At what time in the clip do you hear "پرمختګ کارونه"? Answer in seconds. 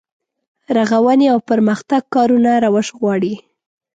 1.49-2.51